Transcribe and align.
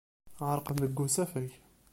Ɛerqent 0.49 0.81
deg 0.83 0.97
usafag. 1.05 1.49